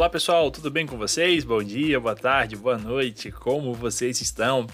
[0.00, 1.44] Olá pessoal, tudo bem com vocês?
[1.44, 4.66] Bom dia, boa tarde, boa noite, como vocês estão?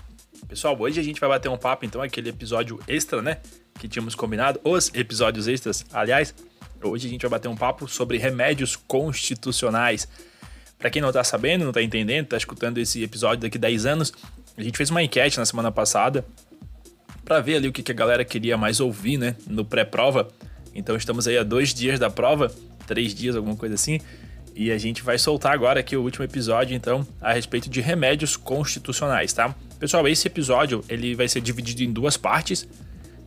[0.46, 3.39] Pessoal, hoje a gente vai bater um papo, então, aquele episódio extra, né?
[3.77, 6.32] Que tínhamos combinado, os episódios extras, aliás.
[6.81, 10.07] Hoje a gente vai bater um papo sobre remédios constitucionais.
[10.79, 14.13] Para quem não tá sabendo, não tá entendendo, tá escutando esse episódio daqui 10 anos,
[14.57, 16.25] a gente fez uma enquete na semana passada
[17.25, 19.35] para ver ali o que, que a galera queria mais ouvir, né?
[19.45, 20.29] No pré-prova.
[20.72, 22.49] Então estamos aí a dois dias da prova,
[22.86, 23.99] três dias, alguma coisa assim.
[24.57, 28.39] E a gente vai soltar agora aqui o último episódio, então, a respeito de remédios
[28.39, 29.55] constitucionais, tá?
[29.79, 32.67] Pessoal, esse episódio ele vai ser dividido em duas partes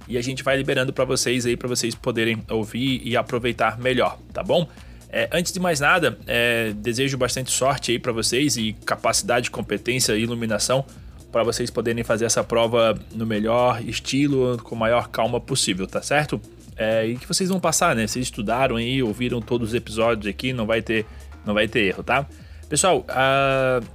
[0.07, 4.17] e a gente vai liberando para vocês aí para vocês poderem ouvir e aproveitar melhor,
[4.33, 4.67] tá bom?
[5.11, 10.13] É, antes de mais nada, é, desejo bastante sorte aí para vocês e capacidade, competência
[10.13, 10.83] e iluminação
[11.31, 16.01] para vocês poderem fazer essa prova no melhor estilo, com a maior calma possível, tá
[16.01, 16.41] certo?
[16.79, 18.07] É, e que vocês vão passar, né?
[18.07, 21.05] Vocês estudaram aí, ouviram todos os episódios aqui, não vai ter,
[21.45, 22.25] não vai ter erro, tá?
[22.69, 23.85] Pessoal, uh,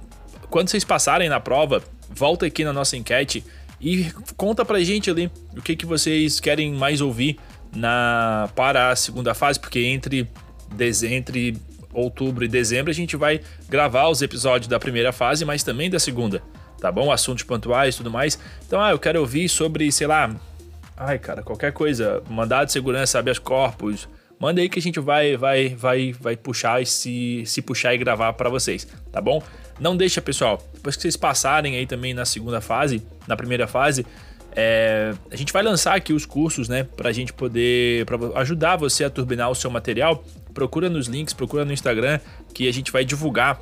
[0.51, 3.43] quando vocês passarem na prova, volta aqui na nossa enquete
[3.81, 7.39] e conta pra gente ali o que, que vocês querem mais ouvir
[7.75, 10.29] na para a segunda fase, porque entre,
[11.09, 11.57] entre
[11.91, 15.97] outubro e dezembro a gente vai gravar os episódios da primeira fase, mas também da
[15.97, 16.43] segunda,
[16.79, 17.11] tá bom?
[17.11, 18.37] Assuntos pontuais e tudo mais.
[18.67, 20.35] Então, ah, eu quero ouvir sobre, sei lá,
[20.97, 24.07] ai, cara, qualquer coisa, mandado de segurança, habeas corpus,
[24.39, 27.97] manda aí que a gente vai vai vai vai puxar e se, se puxar e
[27.97, 29.41] gravar para vocês, tá bom?
[29.79, 34.05] Não deixa, pessoal, depois que vocês passarem aí também na segunda fase, na primeira fase,
[34.55, 39.03] é, a gente vai lançar aqui os cursos, né, pra gente poder pra ajudar você
[39.03, 40.23] a turbinar o seu material.
[40.53, 42.19] Procura nos links, procura no Instagram
[42.53, 43.59] que a gente vai divulgar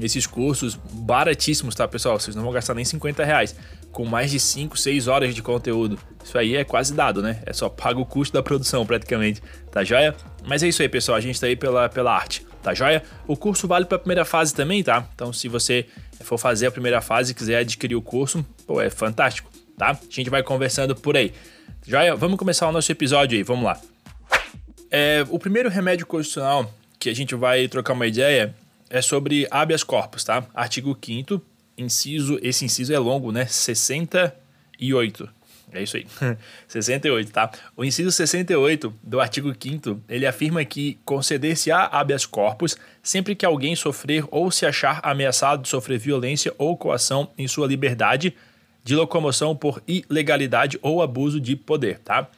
[0.00, 2.18] esses cursos baratíssimos, tá, pessoal?
[2.18, 3.54] Vocês não vão gastar nem 50 reais
[3.96, 5.98] com mais de 5, 6 horas de conteúdo.
[6.22, 7.42] Isso aí é quase dado, né?
[7.46, 10.14] É só paga o custo da produção praticamente, tá joia?
[10.46, 11.16] Mas é isso aí, pessoal.
[11.16, 13.02] A gente tá aí pela, pela arte, tá joia?
[13.26, 15.08] O curso vale para a primeira fase também, tá?
[15.14, 15.86] Então, se você
[16.20, 19.92] for fazer a primeira fase e quiser adquirir o curso, pô, é fantástico, tá?
[19.92, 21.32] A gente vai conversando por aí.
[21.86, 22.14] Joia?
[22.14, 23.80] Vamos começar o nosso episódio aí, vamos lá.
[24.90, 28.54] É, o primeiro remédio constitucional que a gente vai trocar uma ideia
[28.90, 30.44] é sobre habeas corpus, tá?
[30.54, 31.40] Artigo 5
[31.76, 33.46] inciso, esse inciso é longo, né?
[33.46, 35.28] 68.
[35.72, 36.06] É isso aí.
[36.68, 37.50] 68, tá?
[37.76, 43.74] O inciso 68 do artigo 5 ele afirma que conceder-se-á habeas corpus sempre que alguém
[43.76, 48.34] sofrer ou se achar ameaçado de sofrer violência ou coação em sua liberdade
[48.84, 52.28] de locomoção por ilegalidade ou abuso de poder, tá?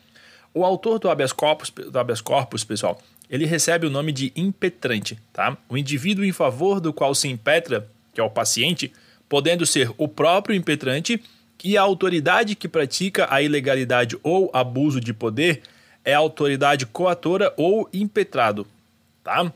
[0.54, 5.18] O autor do habeas corpus, do habeas corpus, pessoal, ele recebe o nome de impetrante,
[5.30, 5.58] tá?
[5.68, 8.90] O indivíduo em favor do qual se impetra, que é o paciente,
[9.28, 11.22] podendo ser o próprio impetrante
[11.62, 15.62] e a autoridade que pratica a ilegalidade ou abuso de poder
[16.04, 18.66] é a autoridade coatora ou impetrado,
[19.22, 19.52] tá?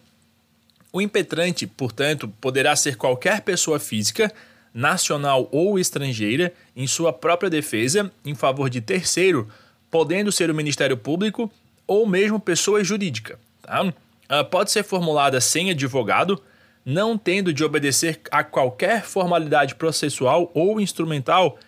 [0.93, 4.31] O impetrante, portanto, poderá ser qualquer pessoa física,
[4.75, 9.49] nacional ou estrangeira, em sua própria defesa, em favor de terceiro,
[9.91, 11.50] podendo ser o Ministério Público
[11.87, 13.38] ou mesmo pessoa jurídica.
[13.62, 13.82] Tá?
[13.82, 16.43] Uh, pode ser formulada sem advogado,
[16.84, 21.59] não tendo de obedecer a qualquer formalidade processual ou instrumental,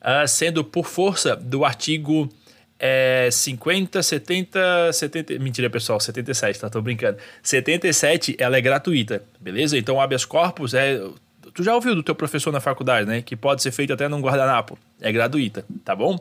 [0.00, 2.28] uh, sendo por força do artigo
[2.84, 5.38] é, 50, 70, 70.
[5.38, 6.68] Mentira, pessoal, 77, tá?
[6.68, 7.16] Tô brincando.
[7.40, 9.78] 77, ela é gratuita, beleza?
[9.78, 11.00] Então, habeas corpus é.
[11.54, 13.22] Tu já ouviu do teu professor na faculdade, né?
[13.22, 14.76] Que pode ser feito até num guardanapo.
[15.00, 16.18] É gratuita, tá bom?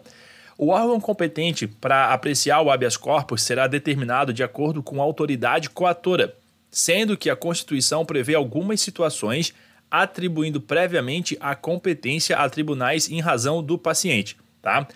[0.56, 5.68] O órgão competente para apreciar o habeas corpus será determinado de acordo com a autoridade
[5.68, 6.36] coatora
[6.72, 9.54] sendo que a Constituição prevê algumas situações
[9.92, 14.88] atribuindo previamente a competência a tribunais em razão do paciente, tá?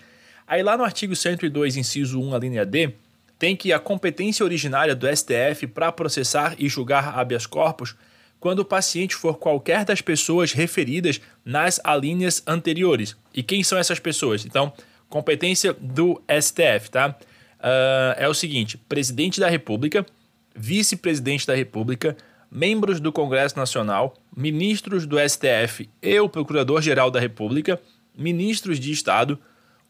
[0.46, 2.94] Aí lá no artigo 102, inciso 1, a linha D,
[3.38, 7.94] tem que a competência originária do STF para processar e julgar habeas corpus
[8.40, 13.16] quando o paciente for qualquer das pessoas referidas nas alíneas anteriores.
[13.34, 14.46] E quem são essas pessoas?
[14.46, 14.72] Então,
[15.08, 17.16] competência do STF, tá?
[17.58, 20.06] Uh, é o seguinte: presidente da República,
[20.56, 22.16] vice-presidente da República,
[22.50, 27.80] membros do Congresso Nacional, ministros do STF e o Procurador-Geral da República,
[28.16, 29.38] ministros de Estado,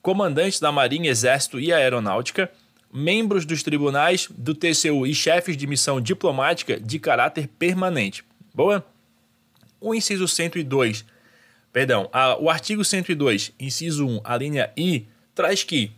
[0.02, 2.50] comandantes da Marinha, Exército e Aeronáutica,
[2.92, 8.24] membros dos tribunais do TCU e chefes de missão diplomática de caráter permanente.
[8.54, 8.84] Boa?
[9.80, 11.04] O inciso 102,
[11.72, 15.90] perdão, a, o artigo 102, inciso 1, a linha I, traz que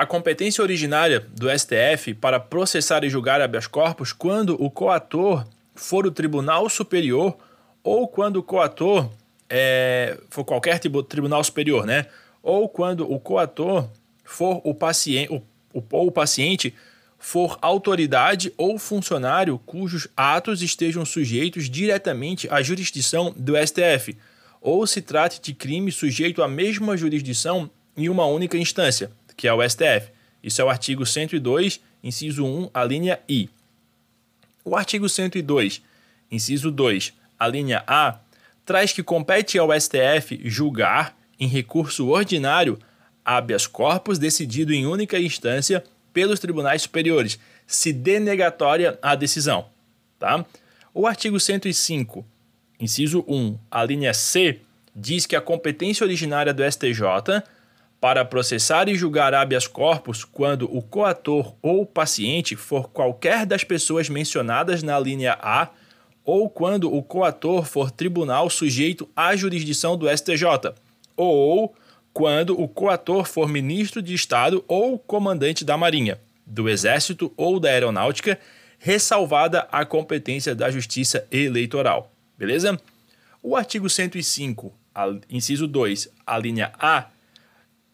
[0.00, 6.06] a competência originária do STF para processar e julgar habeas corpus quando o coator for
[6.06, 7.36] o Tribunal Superior
[7.84, 9.10] ou quando o coator
[9.46, 12.06] é, for qualquer tribunal superior, né?
[12.42, 13.90] Ou quando o coator
[14.24, 15.42] for o paciente, o,
[15.74, 16.74] o, ou o paciente
[17.18, 24.16] for autoridade ou funcionário cujos atos estejam sujeitos diretamente à jurisdição do STF,
[24.62, 29.54] ou se trate de crime sujeito à mesma jurisdição em uma única instância, que é
[29.54, 30.12] o STF.
[30.42, 33.48] Isso é o artigo 102, inciso 1, a linha I.
[34.62, 35.80] O artigo 102,
[36.30, 38.18] inciso 2, a linha A,
[38.66, 42.78] traz que compete ao STF julgar, em recurso ordinário,
[43.24, 45.82] habeas corpus decidido em única instância
[46.12, 49.70] pelos tribunais superiores, se denegatória a decisão.
[50.18, 50.44] Tá?
[50.92, 52.26] O artigo 105,
[52.78, 54.60] inciso 1, a linha C,
[54.94, 57.42] diz que a competência originária do STJ
[58.00, 64.08] para processar e julgar habeas corpus quando o coator ou paciente for qualquer das pessoas
[64.08, 65.68] mencionadas na linha A
[66.24, 70.74] ou quando o coator for tribunal sujeito à jurisdição do STJ,
[71.16, 71.74] ou
[72.12, 77.70] quando o coator for ministro de Estado ou comandante da Marinha, do Exército ou da
[77.70, 78.38] Aeronáutica,
[78.78, 82.10] ressalvada a competência da Justiça Eleitoral.
[82.38, 82.80] Beleza?
[83.42, 84.72] O artigo 105,
[85.28, 87.06] inciso 2, a linha A,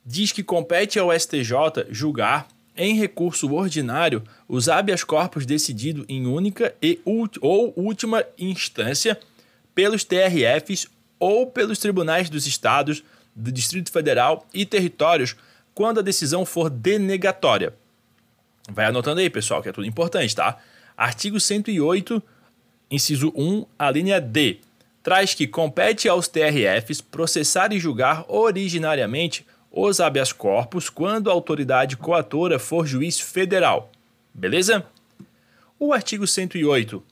[0.07, 6.75] diz que compete ao STJ julgar, em recurso ordinário, os habeas corpus decidido em única
[6.81, 9.19] e ou última instância
[9.75, 10.87] pelos TRFs
[11.19, 13.03] ou pelos tribunais dos estados,
[13.35, 15.37] do Distrito Federal e territórios
[15.75, 17.75] quando a decisão for denegatória.
[18.71, 20.57] Vai anotando aí, pessoal, que é tudo importante, tá?
[20.97, 22.23] Artigo 108,
[22.91, 24.59] inciso 1, a linha D,
[25.03, 29.47] traz que compete aos TRFs processar e julgar originariamente
[29.79, 33.93] os habeas corpus quando a autoridade coatora for juiz federal.
[34.33, 34.87] Beleza?
[35.79, 37.03] O artigo 108,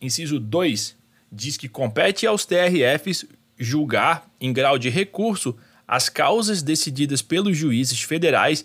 [0.00, 0.96] inciso 2,
[1.32, 3.26] diz que compete aos TRFs
[3.58, 8.64] julgar, em grau de recurso, as causas decididas pelos juízes federais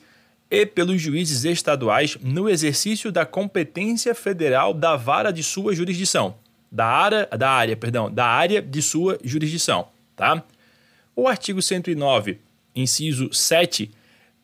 [0.51, 6.35] e pelos juízes estaduais no exercício da competência federal da vara de sua jurisdição,
[6.71, 10.43] da área, da área, perdão, da área de sua jurisdição, tá?
[11.15, 12.45] O artigo 109
[12.77, 13.91] inciso 7,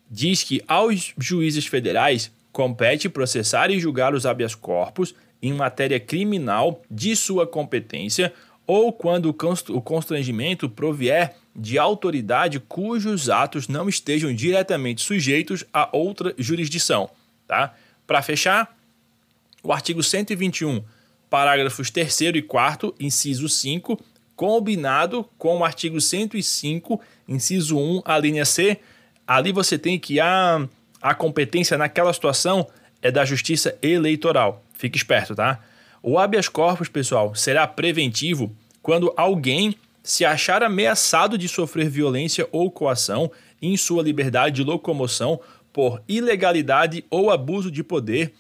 [0.10, 6.82] diz que aos juízes federais compete processar e julgar os habeas corpus em matéria criminal
[6.90, 8.34] de sua competência
[8.66, 9.36] ou quando
[9.70, 17.10] o constrangimento provier de autoridade cujos atos não estejam diretamente sujeitos a outra jurisdição.
[17.46, 17.76] Tá?
[18.08, 18.78] Para fechar,
[19.62, 20.84] o artigo 121,
[21.30, 24.00] parágrafos 3 e 4, inciso 5,
[24.36, 28.80] combinado com o artigo 105, inciso 1, a linha C,
[29.28, 30.68] ali você tem que a,
[31.02, 32.68] a competência naquela situação
[33.02, 34.64] é da justiça eleitoral.
[34.74, 35.60] Fique esperto, tá?
[36.02, 38.52] O habeas corpus, pessoal, será preventivo
[38.82, 43.32] quando alguém se achar ameaçado de sofrer violência ou coação
[43.62, 45.40] em sua liberdade de locomoção
[45.72, 48.34] por ilegalidade ou abuso de poder,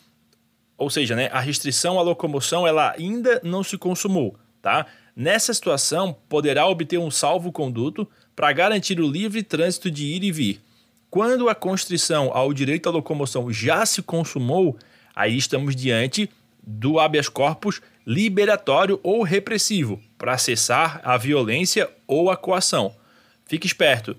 [0.77, 4.85] ou seja, né, a restrição à locomoção ela ainda não se consumou, tá?
[5.15, 10.61] Nessa situação, poderá obter um salvo-conduto para garantir o livre trânsito de ir e vir.
[11.09, 14.75] Quando a constrição ao direito à locomoção já se consumou,
[15.15, 16.27] aí estamos diante
[16.65, 22.95] do habeas corpus liberatório ou repressivo para cessar a violência ou a coação.
[23.45, 24.15] Fique esperto.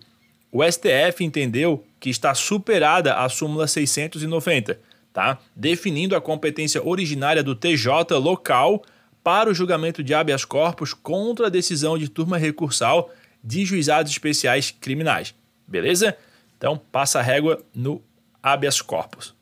[0.53, 4.79] O STF entendeu que está superada a súmula 690,
[5.13, 5.39] tá?
[5.57, 8.85] Definindo a competência originária do TJ local
[9.25, 13.11] para o julgamento de habeas corpus contra a decisão de turma recursal
[13.43, 15.35] de juizados especiais criminais.
[15.67, 16.17] Beleza?
[16.59, 18.03] Então, passa a régua no
[18.43, 19.35] habeas corpus.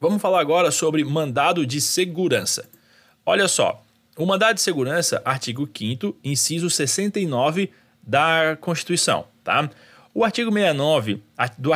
[0.00, 2.68] Vamos falar agora sobre mandado de segurança.
[3.26, 3.82] Olha só,
[4.16, 7.70] o mandado de segurança, artigo 5 inciso 69
[8.02, 9.68] da Constituição, tá?
[10.14, 11.22] O artigo 69,
[11.58, 11.70] do,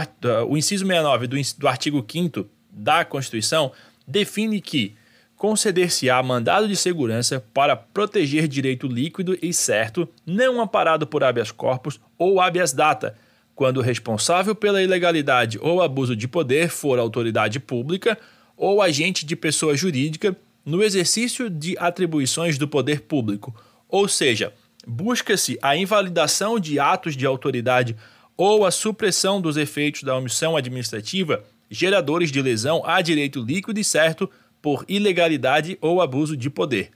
[0.48, 3.72] o inciso 69 do, do artigo 5 da Constituição
[4.06, 4.96] define que
[5.38, 12.00] conceder-se-á mandado de segurança para proteger direito líquido e certo, não amparado por habeas corpus
[12.18, 13.16] ou habeas data,
[13.54, 18.18] quando o responsável pela ilegalidade ou abuso de poder for autoridade pública
[18.56, 23.54] ou agente de pessoa jurídica no exercício de atribuições do poder público,
[23.88, 24.52] ou seja,
[24.86, 27.96] busca-se a invalidação de atos de autoridade
[28.36, 33.84] ou a supressão dos efeitos da omissão administrativa geradores de lesão a direito líquido e
[33.84, 34.28] certo
[34.60, 36.90] por ilegalidade ou abuso de poder.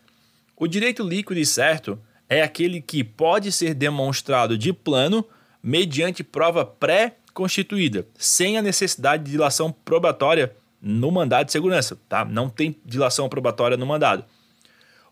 [0.56, 5.24] O direito líquido e certo é aquele que pode ser demonstrado de plano
[5.62, 12.24] mediante prova pré-constituída, sem a necessidade de dilação probatória no mandado de segurança, tá?
[12.24, 14.24] Não tem dilação probatória no mandado.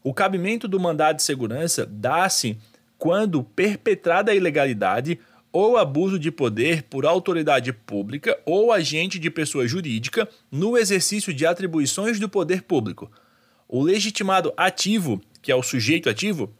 [0.02, 2.58] O cabimento do mandado de segurança dá-se
[2.98, 5.18] quando perpetrada a ilegalidade
[5.52, 11.44] ou abuso de poder por autoridade pública ou agente de pessoa jurídica no exercício de
[11.44, 13.10] atribuições do poder público.
[13.68, 16.52] O legitimado ativo, que é o sujeito ativo,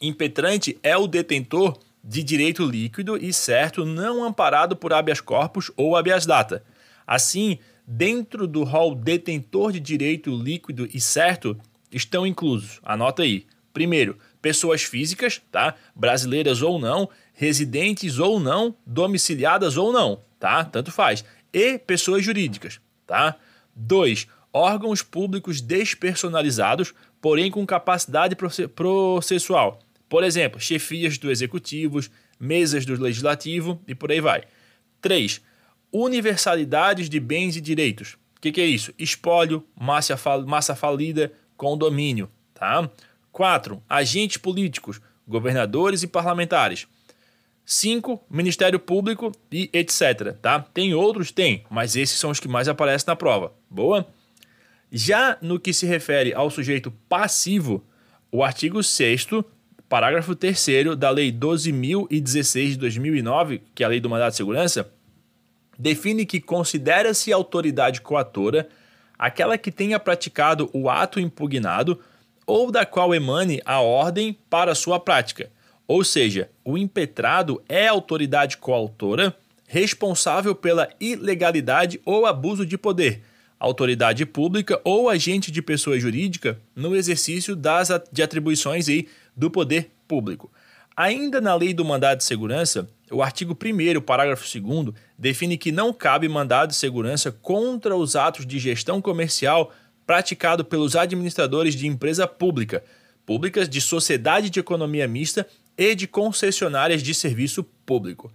[0.00, 5.96] impetrante é o detentor de direito líquido e certo não amparado por habeas corpus ou
[5.96, 6.64] habeas data.
[7.06, 11.56] Assim, dentro do rol detentor de direito líquido e certo
[11.90, 13.46] estão inclusos, anota aí.
[13.72, 15.74] Primeiro, pessoas físicas, tá?
[15.94, 20.64] Brasileiras ou não, residentes ou não, domiciliadas ou não, tá?
[20.64, 21.24] Tanto faz.
[21.52, 23.36] E pessoas jurídicas, tá?
[23.74, 24.26] 2.
[24.52, 28.36] Órgãos públicos despersonalizados, porém com capacidade
[28.74, 29.78] processual.
[30.08, 32.00] Por exemplo, chefias do executivo,
[32.40, 34.44] mesas do legislativo e por aí vai.
[35.00, 35.40] 3.
[35.92, 38.16] Universalidades de bens e direitos.
[38.36, 38.92] O que, que, é isso?
[38.98, 42.30] Espólio, massa, massa falida, condomínio.
[42.54, 42.88] Tá?
[43.38, 43.80] 4.
[43.88, 46.88] Agentes políticos, governadores e parlamentares.
[47.64, 48.20] 5.
[48.28, 50.32] Ministério Público e etc.
[50.42, 50.58] Tá?
[50.58, 51.30] Tem outros?
[51.30, 53.52] Tem, mas esses são os que mais aparecem na prova.
[53.70, 54.08] Boa?
[54.90, 57.86] Já no que se refere ao sujeito passivo,
[58.32, 59.28] o artigo 6
[59.88, 64.90] parágrafo 3 da Lei 12.016 de 2009, que é a Lei do Mandato de Segurança,
[65.78, 68.68] define que considera-se autoridade coatora
[69.16, 72.00] aquela que tenha praticado o ato impugnado
[72.48, 75.50] ou da qual emane a ordem para sua prática
[75.88, 79.34] ou seja, o impetrado é a autoridade coautora
[79.66, 83.22] responsável pela ilegalidade ou abuso de poder,
[83.58, 89.90] autoridade pública ou agente de pessoa jurídica no exercício das de atribuições aí do poder
[90.06, 90.52] público.
[90.94, 95.92] Ainda na Lei do Mandado de Segurança, o artigo 1 parágrafo 2 define que não
[95.92, 99.72] cabe mandado de segurança contra os atos de gestão comercial
[100.08, 102.82] praticado pelos administradores de empresa pública,
[103.26, 105.46] públicas de sociedade de economia mista
[105.76, 108.32] e de concessionárias de serviço público.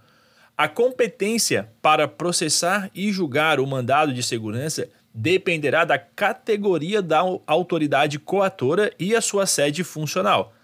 [0.56, 8.20] A competência para processar e julgar o mandado de segurança dependerá da categoria da autoridade
[8.20, 10.54] coatora e a sua sede funcional.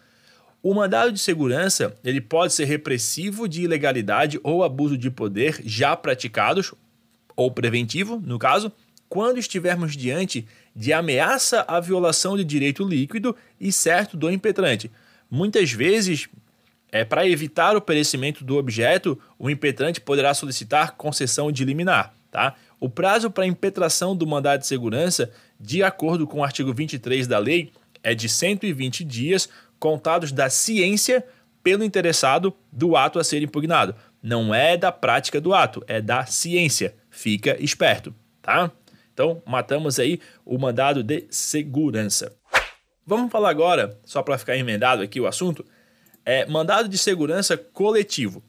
[0.62, 5.96] O mandado de segurança ele pode ser repressivo de ilegalidade ou abuso de poder já
[5.96, 6.72] praticados,
[7.34, 8.70] ou preventivo, no caso,
[9.08, 14.90] quando estivermos diante de ameaça à violação de direito líquido e certo do impetrante.
[15.30, 16.28] Muitas vezes,
[16.92, 22.12] é, Para evitar o perecimento do objeto, o impetrante poderá solicitar concessão de liminar.
[22.30, 22.54] Tá?
[22.78, 27.38] O prazo para impetração do mandado de segurança, de acordo com o artigo 23 da
[27.38, 27.72] lei,
[28.02, 29.48] é de 120 dias
[29.78, 31.24] contados da ciência
[31.62, 33.94] pelo interessado do ato a ser impugnado.
[34.22, 36.94] Não é da prática do ato, é da ciência.
[37.10, 38.70] Fica esperto, tá?
[39.20, 42.34] Então, matamos aí o mandado de segurança.
[43.06, 45.62] Vamos falar agora, só para ficar emendado aqui o assunto,
[46.24, 48.42] é, mandado de segurança coletivo.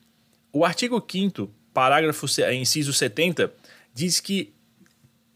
[0.53, 3.53] O artigo 5 parágrafo inciso 70
[3.93, 4.53] diz que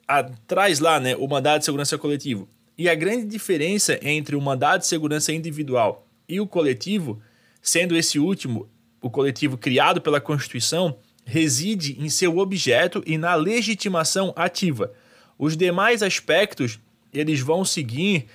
[0.08, 2.48] a, traz lá né, o mandado de segurança coletivo.
[2.78, 7.22] E a grande diferença entre o mandado de segurança individual e o coletivo,
[7.62, 8.70] sendo esse último,
[9.02, 14.94] o coletivo criado pela Constituição, reside em seu objeto e na legitimação ativa.
[15.38, 16.80] Os demais aspectos,
[17.14, 18.28] eles vão seguir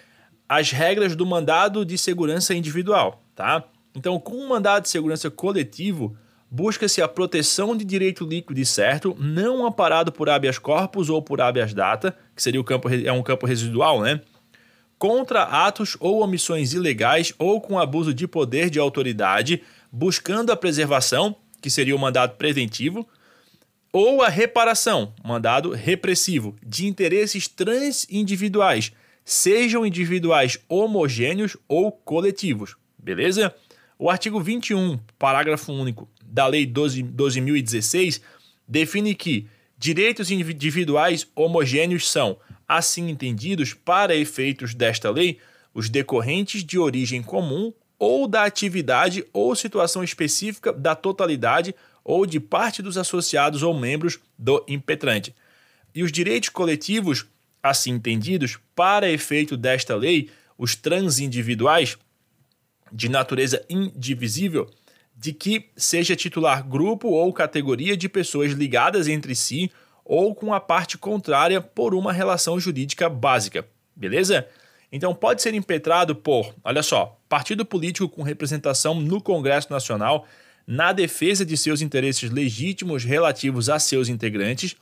[0.49, 3.65] as regras do mandado de segurança individual, tá?
[3.95, 6.17] Então, com o mandado de segurança coletivo,
[6.51, 11.41] busca-se a proteção de direito líquido e certo, não amparado por habeas corpus ou por
[11.41, 14.21] habeas data, que seria o campo, é um campo residual, né?
[14.99, 21.37] Contra atos ou omissões ilegais ou com abuso de poder de autoridade, buscando a preservação,
[21.63, 23.09] que seria o mandado preventivo,
[23.93, 28.93] ou a reparação, mandado repressivo, de interesses transindividuais,
[29.25, 32.77] sejam individuais homogêneos ou coletivos.
[32.99, 33.55] Beleza?
[33.99, 38.21] O artigo 21, parágrafo único da Lei 12.016
[38.67, 45.39] define que direitos individuais homogêneos são, assim entendidos, para efeitos desta lei,
[45.75, 52.41] os decorrentes de origem comum ou da atividade ou situação específica da totalidade ou de
[52.41, 55.35] parte dos associados ou membros do impetrante.
[55.95, 57.27] E os direitos coletivos,
[57.63, 61.97] assim entendidos, para efeito desta lei, os transindividuais,
[62.93, 64.69] de natureza indivisível
[65.17, 69.71] de que seja titular grupo ou categoria de pessoas ligadas entre si
[70.05, 74.49] ou com a parte contrária por uma relação jurídica básica, beleza?
[74.91, 80.27] Então pode ser impetrado por, olha só, partido político com representação no Congresso Nacional
[80.71, 84.77] na defesa de seus interesses legítimos relativos a seus integrantes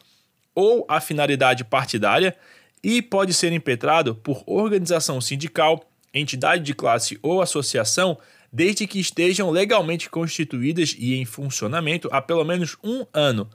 [0.54, 2.36] ou a finalidade partidária
[2.84, 8.18] e pode ser impetrado por organização sindical, entidade de classe ou associação
[8.52, 13.48] desde que estejam legalmente constituídas e em funcionamento há pelo menos um ano,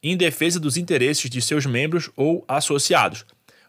[0.00, 3.26] em defesa dos interesses de seus membros ou associados.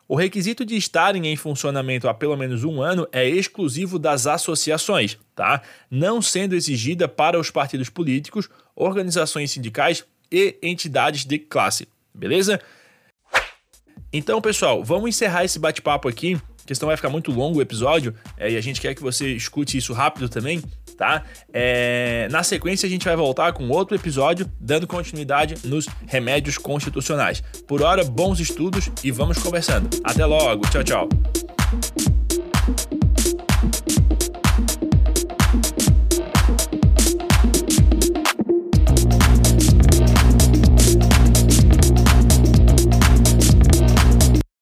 [0.08, 5.18] O requisito de estarem em funcionamento há pelo menos um ano é exclusivo das associações,
[5.36, 5.64] tá?
[5.90, 12.62] Não sendo exigida para os partidos políticos, organizações sindicais e entidades de classe, beleza?
[14.14, 18.16] Então, pessoal, vamos encerrar esse bate-papo aqui, porque senão vai ficar muito longo o episódio
[18.38, 20.64] é, e a gente quer que você escute isso rápido também
[20.96, 21.24] tá?
[21.54, 27.44] É, na sequência, a gente vai voltar com outro episódio, dando continuidade nos remédios constitucionais.
[27.68, 29.90] Por hora, bons estudos e vamos conversando.
[30.04, 31.10] Até logo, tchau, tchau.